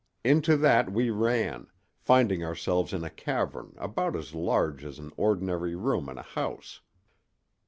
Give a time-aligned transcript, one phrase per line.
[0.23, 1.67] Into that we ran,
[1.99, 6.81] finding ourselves in a cavern about as large as an ordinary room in a house.